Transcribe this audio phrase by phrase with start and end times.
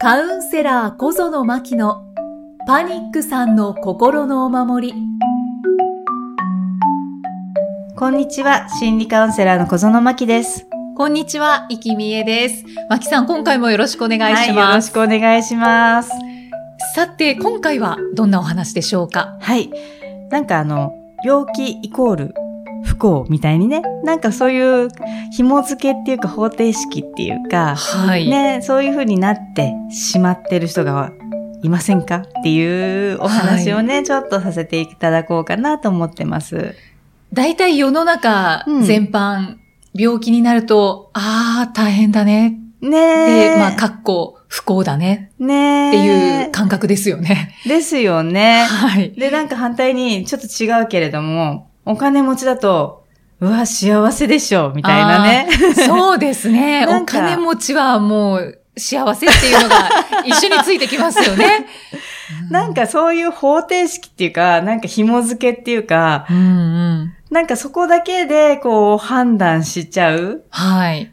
[0.00, 2.04] カウンセラー小園真希の
[2.68, 4.94] パニックさんの心のお守り。
[7.96, 10.68] こんにちは、心理カウンセラーの小園真希です。
[10.96, 12.64] こんにちは、生きみえです。
[12.88, 14.90] 真希さん、今回もよろしくお願いしはい、よろます。
[14.90, 16.12] しくお願いします。
[16.94, 19.36] さて、今回はどんなお話でしょうか？
[19.40, 19.68] はい。
[20.30, 20.92] なんかあの、
[21.24, 22.34] 病気イコール
[22.88, 24.88] 不幸みたいにね、なんかそういう
[25.32, 28.28] 紐付けっていうか方程式っていうか、はい。
[28.28, 31.12] ね、そういう風になってしまってる人が
[31.62, 36.74] いませんかっていうお話をね、ちょっとさせていただこうかなと思ってます。
[37.32, 39.56] 大体世の中うん全般、
[39.94, 42.58] 病気になると、ああ、大変だね。
[42.80, 43.50] ねえ。
[43.50, 45.88] で、まあ、かっこ不幸だねねえ。
[45.88, 47.54] っていう感覚ですよね。
[47.66, 48.64] ですよね。
[48.64, 49.10] はい。
[49.12, 53.06] で、なんか反対にちょっと違うけれども、お金持ちだと、
[53.40, 55.48] うわ、幸せでしょ、みたいなね。
[55.86, 56.84] そうですね。
[56.90, 59.88] お金持ちはもう幸せっていうのが
[60.26, 61.66] 一緒についてきますよね。
[62.50, 67.14] なんかそういう方程式っていうか、なんか紐付けっていうか、うんうん。
[67.30, 71.10] なんかそこだけでこう判断しちゃうはい。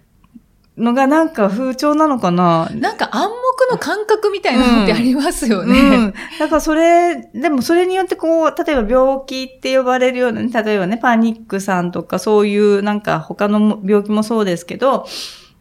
[0.78, 2.70] のがなんか風潮なのかな？
[2.74, 3.36] なんか暗黙
[3.72, 5.80] の感覚みたいなのってありますよね。
[5.80, 6.14] うん。
[6.38, 15.06] だからそれ、でもそれによってこう、例えば病気って呼ばれるようなね、例えばね、パニックさんとかそういうなんか他のも病気もそうですけど、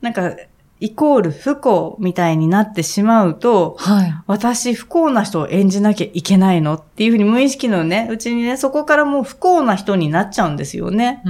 [0.00, 0.34] なんか、
[0.84, 4.14] イコール不幸みたいになってしまうと、はい。
[4.26, 11.22] 私不幸な人を演じなきゃいけないのっていうふうに無意識のね、うちにね、そこからもう不幸な人になっちゃうんですよね。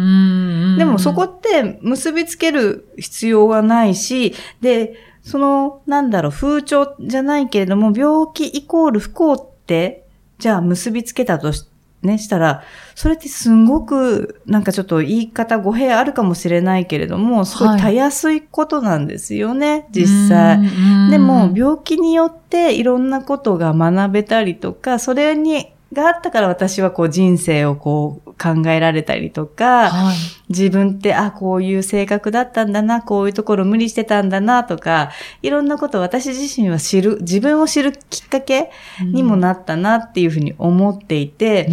[0.77, 10.05] でもそこって結びつける必要がないし、で、その、なんだろう、風潮じゃないけれども、病気イコール不幸って、
[10.41, 11.65] じゃあ結びつけたとし、
[12.07, 12.63] ね、したら、
[12.95, 20.57] それってすんごく、なんかちょっと言い方語弊あるかもしれないけれども、すごはいいたやすいことなんですよね、実際。
[20.57, 20.69] うんう
[21.09, 30.17] んでも、病気によっていろんなことが学べたりとか、それに、があったから私はこう人生をこう考えられたりとか、はい。
[30.49, 35.11] 自分って、あ、こういう性格だったんだな、こういうところ無理してたんだな、とか、
[35.43, 41.69] いろんなことを私自身は知る、自分を知るきっかけにもなったなっていうふうに思っていて、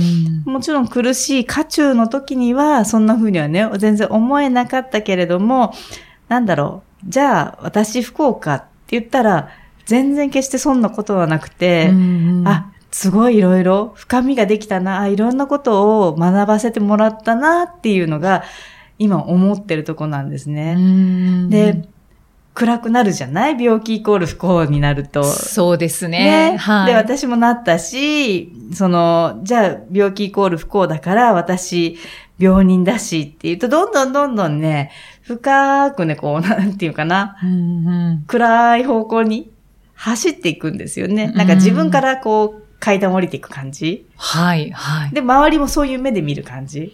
[0.46, 0.54] うん。
[0.54, 5.74] もちろん苦しい渦中の時には、そんな風にはね、全然思えなかったけれども、
[6.30, 9.50] なんだろう、じゃあ私不幸かって言ったら、
[9.86, 12.48] 全然決してそんなことはなくて、うんうん。
[12.48, 18.44] あ、すごいいろいろ深みができたな、あいろんなことを学ばせてもらったなっていうのが、
[19.00, 20.76] 今思ってるとこなんですうね。
[20.76, 21.84] んで、
[22.54, 23.64] 暗くなるじゃない？
[23.64, 25.24] 病気イコール不幸になると。
[25.24, 26.58] そうですね。
[26.60, 26.88] はい。
[26.88, 31.98] で、私もなったし、その、じゃあ病気イコール不幸だから私
[32.38, 34.92] 病人だしっていうと、どんどんどんどんね、
[35.22, 39.50] 深くね、こう、 なんていうかな、うんうん暗い方向に
[39.96, 41.28] 走っていくんですよね。
[41.36, 44.06] なんか自分からこう階段降りていく感じ？
[44.18, 45.12] はい、はい。
[45.12, 46.94] で、周りもそういう目で見る感じ？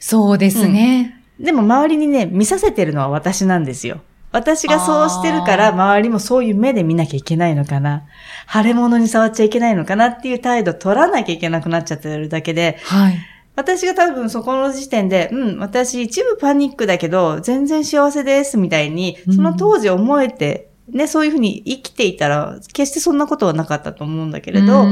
[0.00, 1.22] そうですね。
[1.38, 4.00] でも周りにね、見させてるのは私なんですよ。
[4.32, 8.04] 私がそうしてるから、周りもそういう目で見なきゃいけないのかな。
[8.50, 13.18] 腫れ物に触っちゃいけないのかなっていう態度取らなきゃいけなくなっちゃってるだけで、はい。
[13.56, 24.86] 私が多分そこの時点で、うん、私一部パニックだけど、全然幸せですみたいに、その当時思えて、ね、そういうふうに生きていたら、決してそんなことはなかったと思うんだけれど、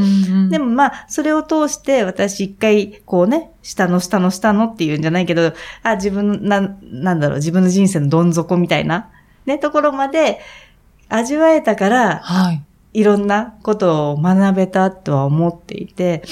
[0.50, 9.10] でも、もまあ、それを通して私一回、こうね、下の下の下のっていうんじゃないけど、あ、自分の、な、なんだろう、自分の人生のどん底みたいな、
[9.46, 10.40] ね、ところまで
[11.08, 12.62] 味わえたから、はい。
[12.94, 16.22] いろんなことを学べたとは思っていて、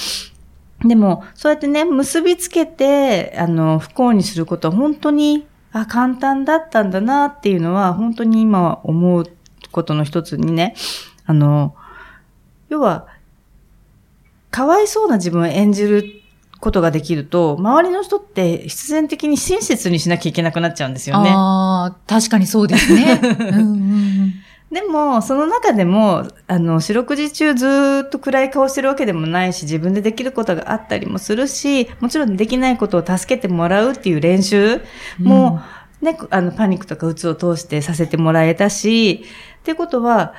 [0.84, 9.27] でも、そうやってね、結びつけて、あの、不幸にすることは本当に、あ、簡単だったんだなっていうのは、本当に今は思う
[9.76, 10.75] ことの一つにね、
[11.26, 11.76] あの、
[12.69, 13.06] 要は、
[14.50, 16.22] かわいそうな自分を演じる
[16.60, 21.31] ことができると、周りの人って必然的に親切にしなきゃいけなくなっちゃうんですよね。
[21.31, 23.20] ああ、確かにそうですね。
[23.22, 24.33] うんうんうん
[24.71, 34.80] でも、その中でも、あの、四六時中ずーっと暗い顔してるわけでもないし、自分でできることがあったりもするし、もちろんできないことを助けてもらうっていう練習
[35.21, 35.60] も、
[36.03, 39.25] ね、あの、パニックとか鬱を通してさせてもらえたし、
[39.60, 40.34] ってことは、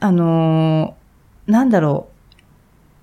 [0.00, 1.04] あのー
[1.46, 2.08] なんだろ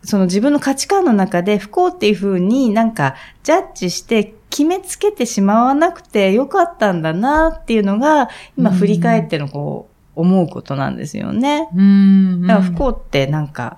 [0.03, 11.69] う、その自分の価値観の中で不幸っていうふうになんかジャッジして決めつけてしまわなくてよかったんだなっていうのが、今振り返ってのこう、思うことなんですよね。
[11.73, 11.81] うん。
[11.81, 11.83] う
[12.37, 12.41] ん。
[12.41, 13.77] だから不幸ってなんか、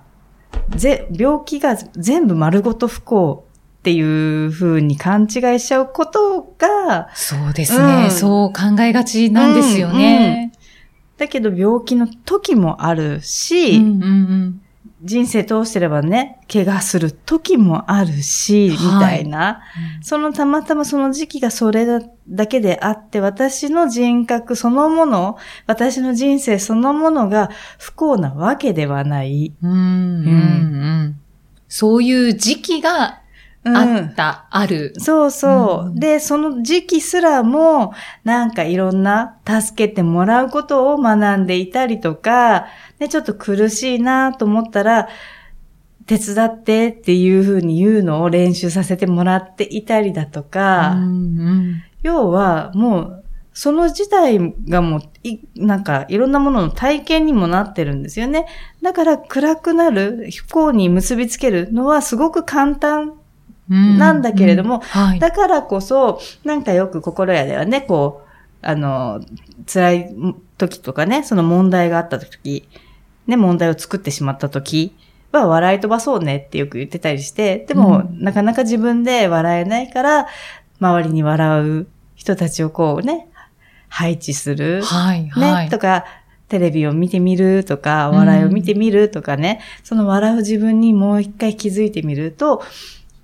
[0.70, 3.46] ぜ、病気が全部丸ごと不幸
[3.84, 8.12] っていう風に勘違いしちゃうことが、そうですね、うん。
[8.12, 10.54] そう考えがちなんですよね。
[11.18, 14.62] だけど病気の時もあるし、うんうんうん。
[15.02, 19.60] 人生通してればね、怪我する時もあるし、みたいな。
[20.02, 22.00] そのたまたまその時期がそれだ
[22.30, 25.36] だけであって、私の人格そのもの、
[25.68, 27.50] 私の人生そのものが
[27.80, 29.52] 不幸なわけではない。
[29.62, 29.80] うんうんう
[31.10, 31.20] ん。
[31.68, 33.23] そういう時期がうん
[33.66, 34.94] あった、ある。
[34.98, 35.88] そうそう。
[35.88, 37.94] うんで、その時期すらも、
[38.24, 42.66] なんかいろんな助けてもらうことを学んでいたりとか、
[43.00, 45.08] ね、ちょっと苦しいなと思ったら、
[46.06, 53.24] 手伝ってっていうふうに言うのを練習させてもらっていたりだとか、うんうん要はもう、
[53.54, 58.46] その自体がもう、い、なんかいろんなものの体験にもなってるんですよね。
[58.82, 63.23] だから暗くなる、不幸に結びつけるのはすごく簡単うん
[63.70, 65.20] なんだけれどもはい。
[65.20, 69.22] だからこそ、なんかよく心屋ではね、こう、あの、
[69.72, 70.16] 辛い
[70.58, 72.68] 時とかね、その問題があった時、
[73.28, 74.96] ね、問題を作ってしまった時
[75.32, 80.28] は笑い飛ばそうねってよく言ってたりして、でも、うんなかなか自分で笑えないから、
[80.80, 83.28] 周りに笑う人たちをこうね、
[83.88, 84.82] 配置する。
[84.84, 85.66] はい、はい。
[85.66, 86.06] ね、とか、
[86.50, 92.64] テレビを見てみるとか、笑いを見てみるとかね、その笑う自分にもう一回気づいてみると、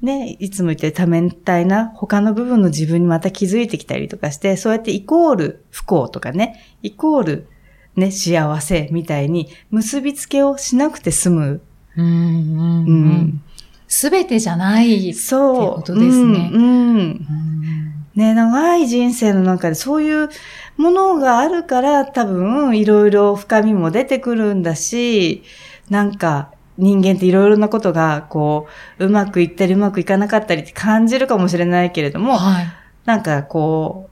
[0.01, 7.47] ね、いつも言ってる多面体な他の部分の自分にまた気づいてきたりとかして、そうやってイコール不幸とかね、イコール
[7.95, 11.61] ね、幸せみたいに結びつけをしなくて済む。
[11.97, 13.41] うんうんううん。
[13.87, 15.13] すべてじゃない。
[15.13, 15.55] そう。
[15.55, 16.61] ってことですねうん。
[16.61, 20.29] うんうんね、長い人生の中でそういう
[20.75, 25.43] ものがあるから多分いろいろ深みも出てくるんだし、
[25.89, 28.67] なんか人間っていろいろなことがこ
[28.99, 32.67] う、うまくいったりうまくいかなかったりって感じるかもしれないけれども、はい。
[33.05, 34.09] なんかこ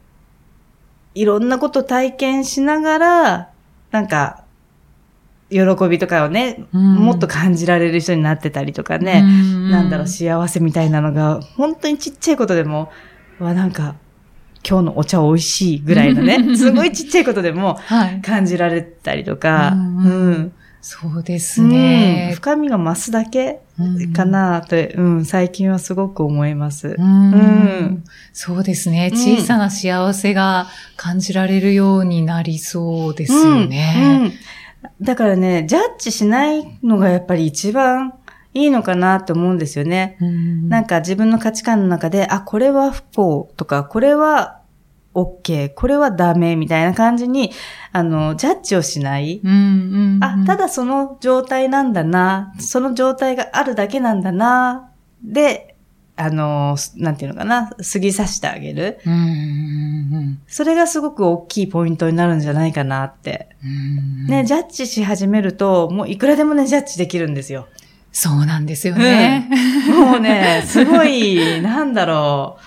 [1.15, 3.49] う、いろんなことを体験しながら、
[3.91, 4.43] なんか、
[5.49, 5.59] 喜
[5.89, 12.91] びとかをね、うんもっと感じられる人になってたりとかね、うんなんだろう、幸せみたいなのが、本当にちっちゃいことでも、
[13.39, 13.95] わ、なんか、
[14.67, 18.21] 今日のお茶美味しいぐらいのね、 すごいちっちゃいことでもはい。
[18.21, 20.51] 感じられたりとか、ううんん。
[20.89, 22.31] そうですうんね。
[22.33, 26.95] 深みが増すだけうんかなって、うん、最近はすごく思います。
[26.97, 29.09] うんうんそうですね。
[29.11, 33.95] うん小さな幸せが感じられるようになりそうですよね。
[33.97, 34.33] うんうん
[35.01, 38.13] だからね、ジャッジしないのがやっぱり一番
[38.53, 40.15] いいのかなと思うんですよね。
[40.21, 44.61] うんなんか自分の価値観の中で、あ、これは不幸とか、これは
[45.17, 47.51] OK、これはダメみたいな感じに、
[47.91, 49.41] あの、ジャッジをしない。
[49.43, 49.53] うんう
[50.19, 54.91] んあ、ただその状態なんだな、その状態があるだけなんだな、
[55.23, 55.75] で、
[56.15, 58.99] あの、なんていうのかな、過ぎさしてあげる。
[59.05, 63.49] うんうんそれがすごく大きいポイントになるんじゃないかなって。
[63.63, 67.67] うんね、ジャッジし始めると、もういくらでもね、ジャッジできるんですよ。
[68.11, 69.49] そうなんですよね。
[69.89, 72.61] もうね、すごい、なんだろう。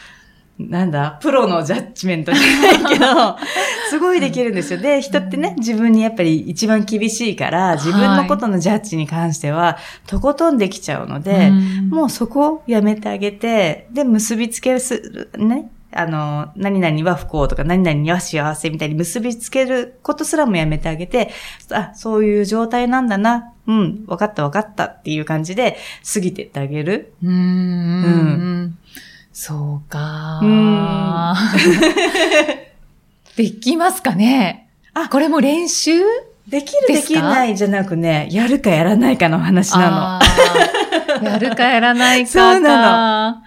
[0.69, 3.37] なんだ、プロのジャッジメントじゃないけど、
[3.89, 4.81] すごいできるんですよ。
[4.81, 15.71] で、人ってね、自分にやっぱり一番厳しいから、自分のことのジャッジに関しては、とことんできちゃうので、うんもうそこをやめてあげて、で、結びつけるする、ね。
[15.93, 21.31] あの、何々は不幸とか、何々には幸せみたいに結びつけることすらもやめてあげて、
[21.73, 23.53] あ、そういう状態なんだな。
[23.67, 25.77] うん、わかったわかったっていう感じで
[26.13, 27.13] 過ぎてってあげる。
[27.23, 27.39] うんうんう
[28.63, 28.79] ん
[29.33, 31.35] そうかうん。
[33.37, 34.69] できますかね？
[34.93, 35.93] あこれも練習？
[36.49, 42.53] できるできないじゃなくね、やるかやらないかの話なあーやるかやらないかか。
[42.55, 43.45] そうな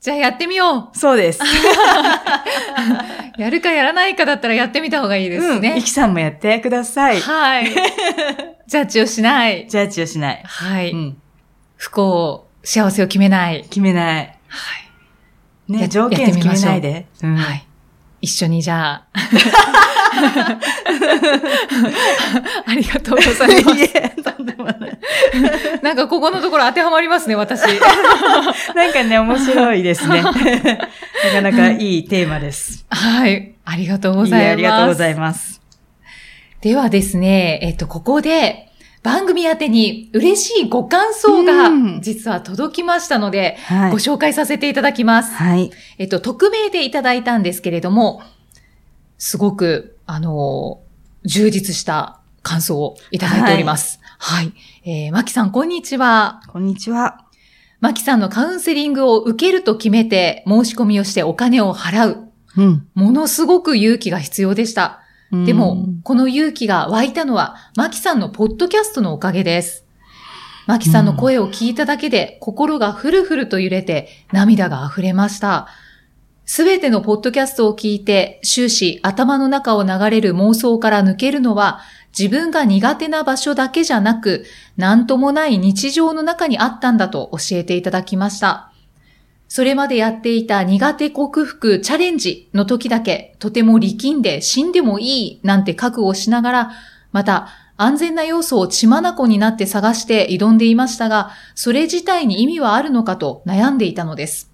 [0.00, 0.90] じゃあやってみよの。
[0.94, 1.40] そうです。
[1.42, 1.44] う。
[3.40, 5.60] やるかやらないかだったらやってみた方がいいですうん。
[5.60, 5.82] ねイ。
[5.82, 7.20] キさんもやってください。
[7.20, 7.70] はい。
[8.66, 9.66] ジャッジをしない。
[9.68, 10.42] ジャッジをしない。
[10.44, 10.92] はい。
[10.92, 11.16] うん。
[11.76, 13.62] 不幸、幸せを決めない。
[13.62, 14.38] 決めない。
[14.48, 14.87] はい。
[15.68, 17.06] ね、や条件決めないで。
[17.22, 17.64] うんはい。
[18.20, 19.06] 一緒にじゃあ。
[22.66, 24.98] ありがとうございまいえ、とんでもない。
[25.78, 25.84] す。
[25.84, 27.62] なんかここのところ当てはまりますね、私。
[28.74, 30.22] なんかね、面白いですね。
[30.24, 30.40] なか
[31.42, 32.84] なかいいテーマです。
[32.90, 33.54] はい。
[33.64, 34.42] ありがとうございます。
[34.42, 35.60] いえありがとうございます。
[36.60, 38.67] ではですね、えっと、ここで、
[39.08, 43.96] 番組宛てに嬉しいご感想がうん実は届きましたので、はいご。
[43.96, 45.34] 紹介させていただきます。
[45.34, 45.70] はい。
[45.96, 48.20] えっと、匿名でいただいたんですけれども、
[49.16, 50.82] すごく、あの、
[51.24, 53.98] 充実した感想をいただいております。
[54.18, 54.52] はい。
[54.84, 56.42] えー、マキさん、こんにちは。
[56.48, 57.24] こんにちは。
[57.80, 62.28] マキさんのカウンセリングを受けると決めて、申し込みをしてお金を払う。
[62.58, 62.86] うん。
[62.94, 65.00] ものすごく勇気が必要でした。
[65.30, 69.84] でも、この勇気が湧いたのは、マキさんのポッドキャストのおかげです。
[70.66, 75.68] マキさんの声を聞いただけで、心がふるふると揺れて、涙が溢れました。
[76.46, 81.80] すべてのポッドキャストを聞いて、終始頭の中を流れる妄想から抜けるのは、
[82.18, 84.46] 自分が苦手な場所だけじゃなく、
[84.78, 88.67] なんともない日常の中にあったんだと教えていただきました。
[89.48, 96.70] それまでやっていた苦手克服チャレンジの時だけ、とても力んで死んでもいいなんて覚悟しながら、
[97.12, 104.50] また安全な要素を血眼になって探して挑んでいましたが、それ自体に意味はあるのかと悩んでいたのです。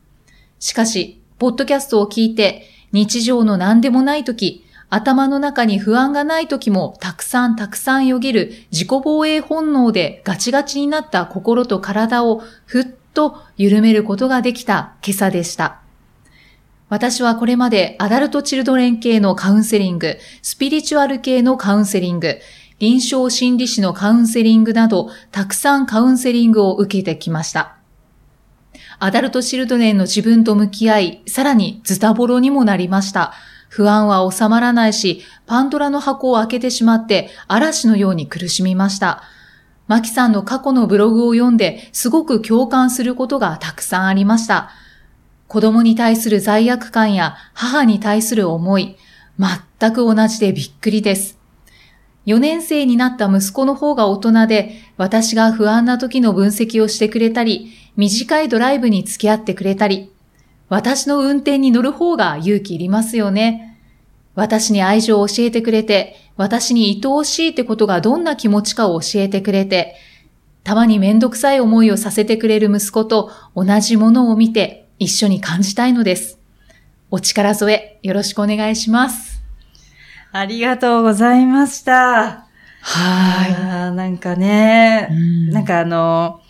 [0.60, 12.84] しかし、ポッドキャストを聞いて、日常の何でもない時、頭の中に不安がない時もたくさんたくさんよぎる自己防衛本能でガチガチになった心と体をふっ
[13.14, 15.80] と緩めることができた今朝でした。
[16.90, 22.38] 私はこれまでアダルトチルドレン系のカウンセリング、スピリチュアル系のカウンセリング、
[22.78, 27.76] 臨床心理士のカウンセリングなど、たくさんカウンセリングを受けてきました。
[28.98, 33.32] アダルトチルドレンの自分と向き合い、さらにズタボロにもなりました。
[33.68, 39.22] 不安は収まらないし、パンドラの箱を開けてしまって嵐のように苦しみました。
[39.86, 44.70] マキさんの過去のブログを読んで、すごく共感することがたくさんありました。
[45.46, 48.96] 子供に対する罪悪感や母に対する思い、
[49.38, 51.38] 全く同じでびっくりです。
[52.26, 60.10] 4年生になった息子の方が大人で、私が不安な時の分析をしてくれたり、短いドライブに付き合ってくれたり、
[60.70, 63.73] 私の運転に乗る方が勇気いりますよね。
[64.34, 69.96] 私に愛情を教えてくれて、私に愛おしいってことがどんな気持ちかを教えてくれて、
[70.64, 76.38] たまにめんどくさい思いをさせてくれる息子と同じものを見て一緒に感じたいのです。
[77.10, 79.42] お力添えよろしくお願いします。
[80.32, 81.92] ありがとうございました。
[81.94, 82.46] は
[82.86, 85.52] あーなんかね、い。
[85.52, 86.40] なんかあの、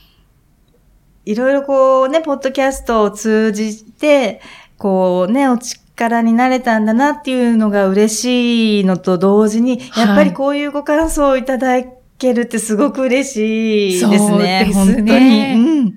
[1.24, 4.40] いろいろこうね、ポッドキャストを通じて、
[4.78, 5.58] こうね、お
[5.96, 11.82] 力になれたんだなっていうのが嬉しいのと同時に、はいやっぱりこういうご感想をいただ
[12.18, 14.18] けるってすごく嬉しいですね。
[14.18, 15.94] そうですね本当に。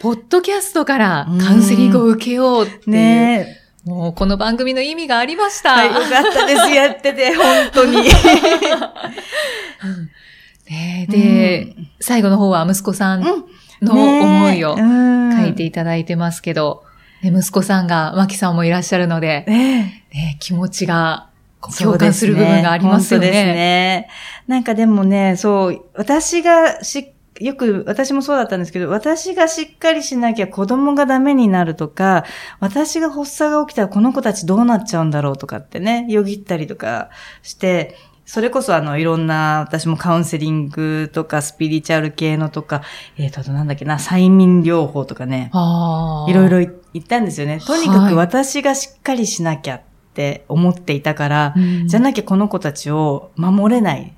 [0.00, 2.92] ポッドキャストからカウンセリングを受けようっていううん。
[2.92, 5.62] ねもうこの番組の意味がありましえ。
[5.62, 5.74] た。
[5.74, 6.70] はい、よかったです。
[6.70, 8.02] やってて、本当に。
[10.68, 13.20] ねえで、最後の方は息子さん
[13.80, 21.28] の思いをうん書いていただいてますけど、ね息子さんが、マキさんもいらっしゃるので、ねえね気持ちが
[21.78, 23.26] 共感する部分がありますよね。
[23.26, 24.08] 本当ですね。
[24.46, 32.24] なんかでもね、そう、私がし、よく、私もそうだったんですけど、私がしっかりしなきゃ子供がダメになるとか、
[32.60, 37.10] 私が発作が起きたらこの子たちどうなっちゃうんだろうとかってね、よぎったりとか
[37.42, 42.82] して、それこそあの、いろんな、私もカウンセリングとか、スピリチュアル系のとか、
[43.16, 46.30] えっ、と、あとなんだっけな、催眠療法とかね、ああ。
[46.30, 46.58] いろいろ
[46.92, 47.60] 言ったんですよね。
[47.64, 49.80] とにかはいく私がしっかりしなきゃっ
[50.12, 54.12] て思っていたから、うん、じゃなきゃこの子たちを守れない。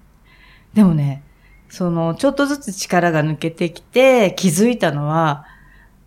[0.73, 1.23] でもね、
[1.69, 5.45] その、ちょっとずつ力が抜けてきて気づいたのは、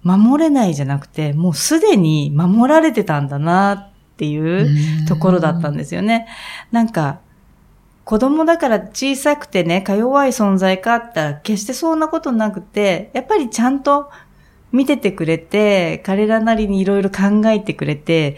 [0.02, 6.28] 守れないじゃなくて、もうすでに守られてたんだなっていうところだったんですよね。
[6.72, 7.20] なんか、
[8.12, 14.10] 子供だから小さくてね、か弱い存在かって言ったら決してそんなことなくて、やっぱりちゃんと
[14.74, 18.36] 見ててくれて、彼らなりにいろいろ考えてくれて、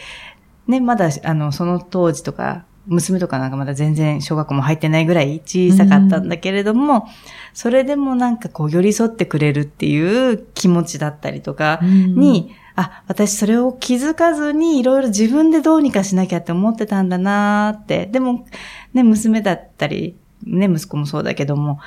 [0.68, 7.08] ね、まだ、あの、その当時とか、娘とかなんかまだ全然小学校も入ってないぐらい小さかったんだけれども、
[7.56, 18.08] それでもなんかこう寄り添ってくれるっていう気持ちだったりとかに、あ、私それを気づかずにいろいろ自分でどうにかしなきゃって思ってたんだなーって。
[18.08, 18.46] でも、
[18.94, 21.80] ね、娘だったり、ね、息子もそうだけども、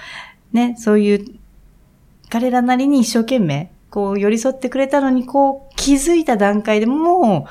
[0.53, 1.25] ね、そういう、
[2.29, 7.47] 彼らなりに一生懸命、こう寄り添ってくれたのに、こう気づいた段階でも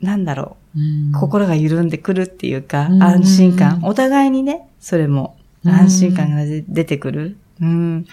[0.00, 3.80] う、なんだろう、うん心が緩んでくるっていうか、うん安心感。
[3.84, 7.36] お互いにね、それもうん安心感が出出てくる。
[7.60, 8.06] うん。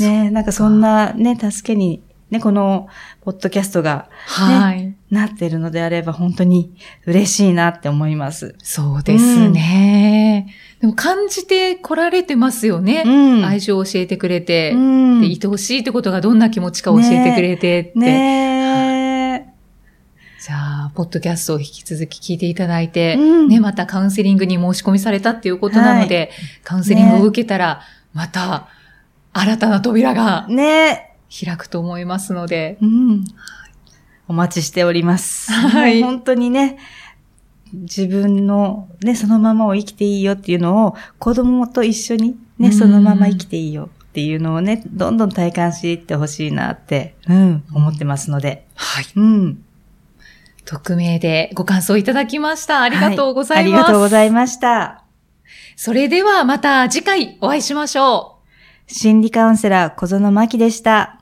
[0.00, 2.88] ねなんかそんなね、助けに、ね、この、
[3.22, 4.94] ポッドキャストがはい。
[5.10, 6.74] なってるのであれば、本当に
[7.06, 8.54] 嬉しいなって思います。
[8.62, 10.54] そうですね。
[10.80, 13.02] でも感じて来られてますよね。
[13.06, 13.44] うん。
[13.44, 15.20] 愛情を教えてくれて、うん。
[15.22, 17.98] で愛おしいってことがどんな気持ちか教えてくれてって。
[17.98, 19.54] ね
[20.40, 26.30] じゃあ、ポッドキャストを引き続き聞いていただいて、うんね、またカウンセリングに申し込みされたっていうことなので、
[26.62, 27.82] カウンセリングを受けたら、
[28.12, 28.68] また、
[29.32, 33.24] 新たな扉がね開くと思いますので、うん。
[34.28, 35.50] お待ちしております。
[35.52, 36.78] はい本当にね、
[37.72, 48.66] 自分のね、そのままを生きていいよっていうのを子供と一緒にね、うんそのまま生きていいよっていうのをね、どんどん体感していってほしいなって、うん、思ってますので。
[48.74, 49.04] はい。
[49.16, 49.64] うん。
[50.64, 52.82] 匿名でご感想いただきました。
[52.82, 53.72] ありがとうございます。
[53.72, 55.04] はありがとうございました。
[55.76, 58.38] それではまた次回お会いしましょ
[58.88, 58.92] う。
[58.92, 61.17] 心理カウンセラー小園真希でした。